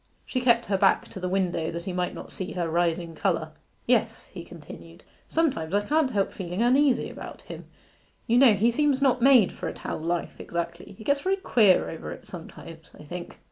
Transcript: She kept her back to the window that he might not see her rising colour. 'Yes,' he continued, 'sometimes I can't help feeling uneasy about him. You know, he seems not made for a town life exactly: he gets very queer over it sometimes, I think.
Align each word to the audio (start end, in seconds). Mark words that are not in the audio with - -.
She 0.25 0.41
kept 0.41 0.65
her 0.65 0.79
back 0.79 1.09
to 1.09 1.19
the 1.19 1.29
window 1.29 1.69
that 1.69 1.85
he 1.85 1.93
might 1.93 2.15
not 2.15 2.31
see 2.31 2.53
her 2.53 2.67
rising 2.67 3.13
colour. 3.13 3.51
'Yes,' 3.85 4.31
he 4.33 4.43
continued, 4.43 5.03
'sometimes 5.27 5.75
I 5.75 5.81
can't 5.81 6.09
help 6.09 6.31
feeling 6.31 6.63
uneasy 6.63 7.07
about 7.07 7.43
him. 7.43 7.65
You 8.25 8.39
know, 8.39 8.53
he 8.55 8.71
seems 8.71 8.99
not 8.99 9.21
made 9.21 9.51
for 9.51 9.67
a 9.67 9.75
town 9.75 10.01
life 10.07 10.39
exactly: 10.39 10.95
he 10.97 11.03
gets 11.03 11.21
very 11.21 11.37
queer 11.37 11.87
over 11.87 12.11
it 12.11 12.25
sometimes, 12.25 12.89
I 12.99 13.03
think. 13.03 13.37